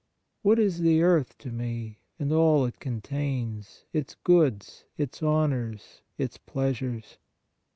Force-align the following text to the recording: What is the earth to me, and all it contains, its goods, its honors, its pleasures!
What 0.41 0.57
is 0.57 0.79
the 0.79 1.03
earth 1.03 1.37
to 1.37 1.51
me, 1.51 1.99
and 2.17 2.33
all 2.33 2.65
it 2.65 2.79
contains, 2.79 3.85
its 3.93 4.15
goods, 4.15 4.83
its 4.97 5.21
honors, 5.21 6.01
its 6.17 6.39
pleasures! 6.39 7.19